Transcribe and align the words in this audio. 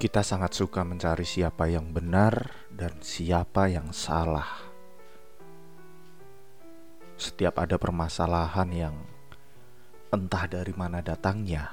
Kita 0.00 0.24
sangat 0.24 0.56
suka 0.56 0.80
mencari 0.80 1.28
siapa 1.28 1.68
yang 1.68 1.92
benar 1.92 2.56
dan 2.72 3.04
siapa 3.04 3.68
yang 3.68 3.92
salah. 3.92 4.48
Setiap 7.20 7.60
ada 7.60 7.76
permasalahan 7.76 8.68
yang 8.72 8.96
entah 10.08 10.48
dari 10.48 10.72
mana 10.72 11.04
datangnya, 11.04 11.68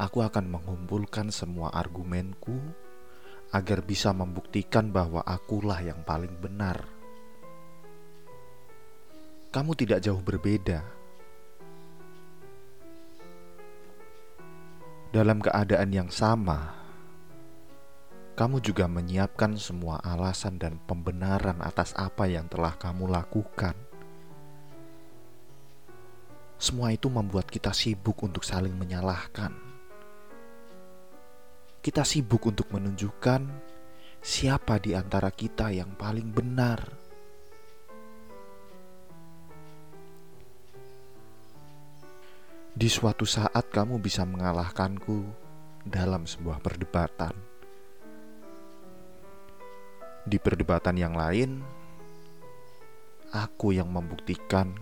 aku 0.00 0.24
akan 0.24 0.48
mengumpulkan 0.48 1.28
semua 1.28 1.76
argumenku 1.76 2.56
agar 3.52 3.84
bisa 3.84 4.08
membuktikan 4.16 4.88
bahwa 4.88 5.20
akulah 5.28 5.84
yang 5.84 6.00
paling 6.08 6.32
benar. 6.40 6.88
Kamu 9.52 9.76
tidak 9.76 10.00
jauh 10.00 10.24
berbeda 10.24 10.97
Dalam 15.08 15.40
keadaan 15.40 15.88
yang 15.88 16.12
sama, 16.12 16.76
kamu 18.36 18.60
juga 18.60 18.84
menyiapkan 18.84 19.56
semua 19.56 19.96
alasan 20.04 20.60
dan 20.60 20.76
pembenaran 20.84 21.64
atas 21.64 21.96
apa 21.96 22.28
yang 22.28 22.44
telah 22.44 22.76
kamu 22.76 23.08
lakukan. 23.08 23.72
Semua 26.60 26.92
itu 26.92 27.08
membuat 27.08 27.48
kita 27.48 27.72
sibuk 27.72 28.20
untuk 28.20 28.44
saling 28.44 28.76
menyalahkan. 28.76 29.56
Kita 31.80 32.04
sibuk 32.04 32.44
untuk 32.44 32.68
menunjukkan 32.68 33.48
siapa 34.20 34.76
di 34.76 34.92
antara 34.92 35.32
kita 35.32 35.72
yang 35.72 35.96
paling 35.96 36.28
benar 36.36 36.97
Di 42.78 42.86
suatu 42.86 43.26
saat 43.26 43.74
kamu 43.74 43.98
bisa 43.98 44.22
mengalahkanku 44.22 45.26
dalam 45.82 46.30
sebuah 46.30 46.62
perdebatan. 46.62 47.34
Di 50.22 50.38
perdebatan 50.38 50.94
yang 50.94 51.18
lain, 51.18 51.58
aku 53.34 53.74
yang 53.74 53.90
membuktikan 53.90 54.78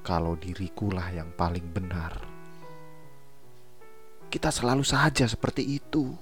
kalau 0.00 0.40
dirikulah 0.40 1.12
yang 1.12 1.28
paling 1.36 1.68
benar. 1.68 2.16
Kita 4.32 4.48
selalu 4.48 4.88
saja 4.88 5.28
seperti 5.28 5.68
itu. 5.68 6.16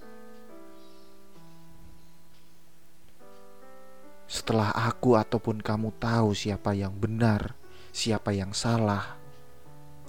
Setelah 4.26 4.74
aku 4.74 5.14
ataupun 5.14 5.62
kamu 5.62 5.94
tahu 6.02 6.34
siapa 6.34 6.74
yang 6.74 6.98
benar, 6.98 7.54
siapa 7.94 8.34
yang 8.34 8.50
salah, 8.50 9.21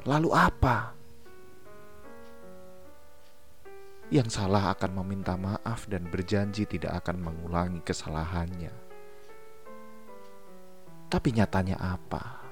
Lalu 0.03 0.29
apa? 0.35 0.91
Yang 4.11 4.35
salah 4.35 4.75
akan 4.75 4.99
meminta 4.99 5.39
maaf 5.39 5.87
dan 5.87 6.11
berjanji 6.11 6.67
tidak 6.67 6.99
akan 7.03 7.23
mengulangi 7.23 7.79
kesalahannya. 7.79 8.69
Tapi 11.07 11.29
nyatanya 11.31 11.79
apa? 11.79 12.43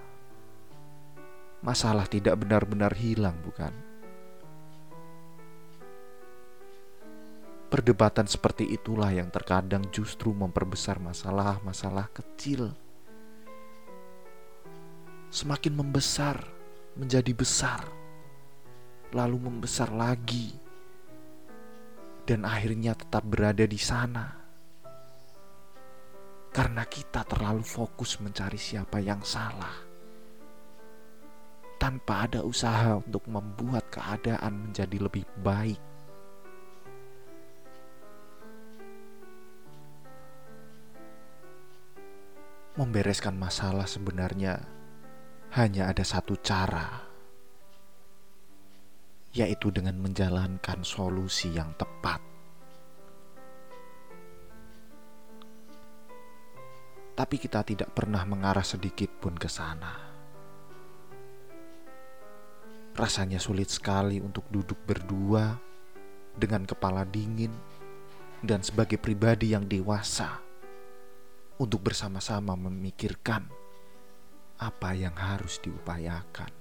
Masalah 1.60 2.08
tidak 2.08 2.40
benar-benar 2.40 2.96
hilang, 2.96 3.36
bukan? 3.44 3.74
Perdebatan 7.68 8.32
seperti 8.32 8.68
itulah 8.72 9.12
yang 9.12 9.28
terkadang 9.28 9.86
justru 9.92 10.32
memperbesar 10.32 11.04
masalah-masalah 11.04 12.08
kecil. 12.16 12.72
Semakin 15.32 15.74
membesar, 15.80 16.61
menjadi 16.96 17.32
besar, 17.36 17.84
lalu 19.16 19.38
membesar 19.48 19.92
lagi, 19.92 20.56
dan 22.26 22.48
akhirnya 22.48 22.96
tetap 22.96 23.28
berada 23.28 23.68
di 23.68 23.80
sana 23.80 24.42
karena 26.52 26.84
kita 26.84 27.24
terlalu 27.24 27.64
fokus 27.64 28.20
mencari 28.20 28.60
siapa 28.60 29.00
yang 29.00 29.24
salah 29.24 29.88
tanpa 31.80 32.30
ada 32.30 32.46
usaha 32.46 33.00
untuk 33.00 33.26
membuat 33.26 33.88
keadaan 33.90 34.70
menjadi 34.70 35.02
lebih 35.02 35.26
baik. 35.42 35.82
Membereskan 42.78 43.36
masalah 43.36 43.90
sebenarnya 43.90 44.62
hanya 45.52 45.92
ada 45.92 46.00
satu 46.00 46.40
cara, 46.40 47.04
yaitu 49.36 49.68
dengan 49.68 50.00
menjalankan 50.00 50.80
solusi 50.88 51.52
yang 51.52 51.76
tepat. 51.76 52.24
Tapi 57.20 57.36
kita 57.36 57.68
tidak 57.68 57.92
pernah 57.92 58.24
mengarah 58.24 58.64
sedikit 58.64 59.12
pun 59.20 59.36
ke 59.36 59.52
sana. 59.52 59.92
Rasanya 62.96 63.44
sulit 63.44 63.68
sekali 63.68 64.24
untuk 64.24 64.48
duduk 64.48 64.80
berdua 64.88 65.60
dengan 66.32 66.64
kepala 66.64 67.04
dingin 67.04 67.52
dan 68.40 68.64
sebagai 68.64 68.96
pribadi 68.96 69.52
yang 69.52 69.68
dewasa 69.68 70.40
untuk 71.60 71.84
bersama-sama 71.92 72.56
memikirkan 72.56 73.61
apa 74.62 74.94
yang 74.94 75.18
harus 75.18 75.58
diupayakan. 75.58 76.54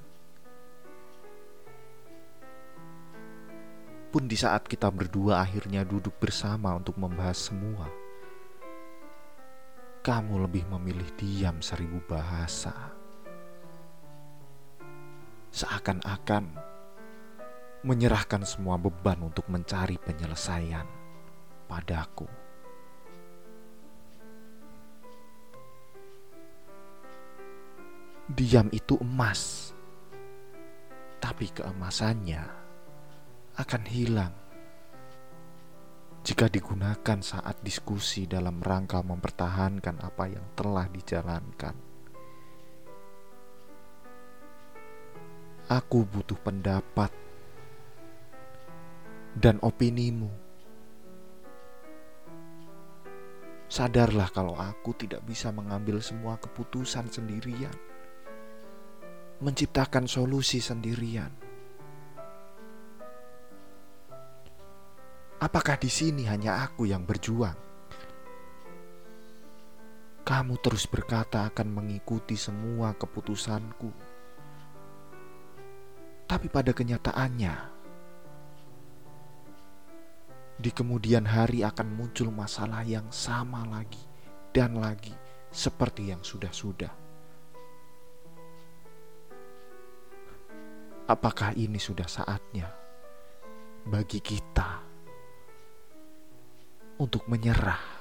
Pun 4.10 4.26
di 4.26 4.34
saat 4.34 4.66
kita 4.66 4.88
berdua 4.90 5.44
akhirnya 5.44 5.84
duduk 5.84 6.16
bersama 6.18 6.74
untuk 6.74 6.98
membahas 6.98 7.52
semua, 7.52 7.86
kamu 10.00 10.48
lebih 10.48 10.64
memilih 10.66 11.06
diam 11.14 11.60
seribu 11.60 12.00
bahasa. 12.08 12.74
Seakan-akan 15.52 16.56
menyerahkan 17.84 18.42
semua 18.48 18.80
beban 18.80 19.20
untuk 19.20 19.44
mencari 19.52 20.00
penyelesaian 20.00 20.88
padaku. 21.68 22.39
Diam 28.30 28.70
itu 28.70 28.94
emas, 29.02 29.74
tapi 31.18 31.50
keemasannya 31.50 32.38
akan 33.58 33.82
hilang 33.90 34.30
jika 36.22 36.46
digunakan 36.46 37.18
saat 37.26 37.58
diskusi 37.58 38.30
dalam 38.30 38.62
rangka 38.62 39.02
mempertahankan 39.02 39.98
apa 39.98 40.30
yang 40.30 40.46
telah 40.54 40.86
dijalankan. 40.86 41.74
Aku 45.66 46.06
butuh 46.06 46.38
pendapat 46.38 47.10
dan 49.34 49.58
opinimu. 49.58 50.30
Sadarlah 53.66 54.30
kalau 54.30 54.54
aku 54.54 54.94
tidak 54.94 55.26
bisa 55.26 55.50
mengambil 55.50 55.98
semua 55.98 56.38
keputusan 56.38 57.10
sendirian 57.10 57.89
menciptakan 59.40 60.04
solusi 60.04 60.60
sendirian. 60.60 61.32
Apakah 65.40 65.80
di 65.80 65.88
sini 65.88 66.28
hanya 66.28 66.68
aku 66.68 66.84
yang 66.84 67.08
berjuang? 67.08 67.56
Kamu 70.20 70.60
terus 70.60 70.84
berkata 70.84 71.48
akan 71.48 71.72
mengikuti 71.72 72.36
semua 72.36 72.92
keputusanku, 72.92 73.88
tapi 76.28 76.46
pada 76.52 76.76
kenyataannya, 76.76 77.54
di 80.60 80.70
kemudian 80.70 81.24
hari 81.24 81.64
akan 81.64 81.88
muncul 81.96 82.28
masalah 82.28 82.84
yang 82.84 83.08
sama 83.08 83.64
lagi 83.64 84.04
dan 84.52 84.76
lagi, 84.76 85.16
seperti 85.48 86.12
yang 86.12 86.20
sudah-sudah. 86.20 86.99
Apakah 91.10 91.58
ini 91.58 91.82
sudah 91.82 92.06
saatnya 92.06 92.70
bagi 93.82 94.22
kita 94.22 94.78
untuk 97.02 97.26
menyerah? 97.26 97.99